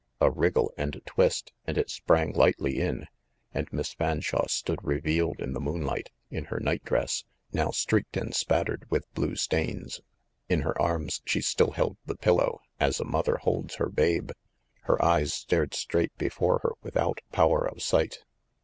[0.19, 3.05] A wriggle and a twist, and it sprang lightly in,
[3.53, 8.17] and Miss Fanshawe stood revealed in the moon light, in her night dress, now streaked
[8.17, 10.01] and spattered with blue stains.
[10.49, 14.31] In her arms she still held the pillow, as a mother holds her babe.
[14.85, 18.23] Her eyes stared straight before her without power of sight.